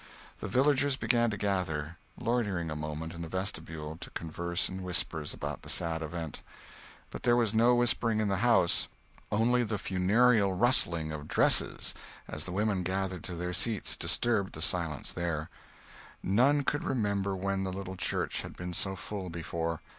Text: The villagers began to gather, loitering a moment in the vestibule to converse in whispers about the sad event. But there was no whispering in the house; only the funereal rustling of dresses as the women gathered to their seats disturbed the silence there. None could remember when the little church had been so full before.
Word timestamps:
The 0.39 0.47
villagers 0.47 0.95
began 0.97 1.29
to 1.29 1.37
gather, 1.37 1.99
loitering 2.17 2.71
a 2.71 2.75
moment 2.75 3.13
in 3.13 3.21
the 3.21 3.29
vestibule 3.29 3.97
to 3.97 4.09
converse 4.09 4.67
in 4.67 4.81
whispers 4.81 5.31
about 5.31 5.61
the 5.61 5.69
sad 5.69 6.01
event. 6.01 6.41
But 7.11 7.21
there 7.21 7.35
was 7.35 7.53
no 7.53 7.75
whispering 7.75 8.19
in 8.19 8.27
the 8.27 8.37
house; 8.37 8.87
only 9.31 9.61
the 9.63 9.77
funereal 9.77 10.53
rustling 10.53 11.11
of 11.11 11.27
dresses 11.27 11.93
as 12.27 12.45
the 12.45 12.51
women 12.51 12.81
gathered 12.81 13.23
to 13.25 13.35
their 13.35 13.53
seats 13.53 13.95
disturbed 13.95 14.53
the 14.53 14.61
silence 14.63 15.13
there. 15.13 15.51
None 16.23 16.63
could 16.63 16.83
remember 16.83 17.35
when 17.35 17.63
the 17.63 17.71
little 17.71 17.95
church 17.95 18.41
had 18.41 18.57
been 18.57 18.73
so 18.73 18.95
full 18.95 19.29
before. 19.29 19.81